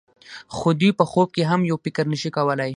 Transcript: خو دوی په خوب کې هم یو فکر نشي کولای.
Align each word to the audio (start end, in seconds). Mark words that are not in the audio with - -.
خو 0.55 0.67
دوی 0.79 0.91
په 0.99 1.05
خوب 1.11 1.27
کې 1.35 1.43
هم 1.49 1.61
یو 1.69 1.77
فکر 1.85 2.05
نشي 2.13 2.29
کولای. 2.37 2.69